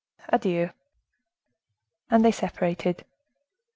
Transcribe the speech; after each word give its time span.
Adieu." 0.29 0.71
And 2.09 2.25
the 2.25 2.31
separated. 2.31 3.05